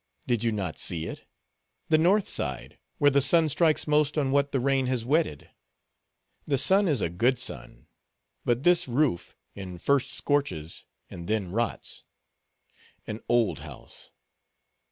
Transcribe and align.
Did 0.25 0.43
you 0.43 0.51
not 0.51 0.79
see 0.79 1.05
it? 1.05 1.25
The 1.89 1.99
north 1.99 2.27
side, 2.27 2.79
where 2.97 3.11
the 3.11 3.21
sun 3.21 3.49
strikes 3.49 3.85
most 3.85 4.17
on 4.17 4.31
what 4.31 4.51
the 4.51 4.59
rain 4.59 4.87
has 4.87 5.05
wetted. 5.05 5.51
The 6.47 6.57
sun 6.57 6.87
is 6.87 7.01
a 7.01 7.09
good 7.11 7.37
sun; 7.37 7.85
but 8.43 8.63
this 8.63 8.87
roof, 8.87 9.37
in 9.53 9.77
first 9.77 10.09
scorches, 10.09 10.85
and 11.11 11.27
then 11.27 11.51
rots. 11.51 12.03
An 13.05 13.19
old 13.29 13.59
house. 13.59 14.09